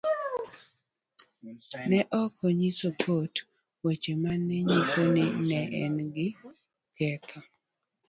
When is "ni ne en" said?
5.15-5.95